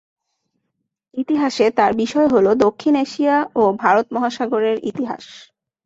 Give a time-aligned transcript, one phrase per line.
[1.13, 5.23] ইতিহাসে তার বিষয় হল দক্ষিণ এশিয়া ও ভারত মহাসাগরের ইতিহাস।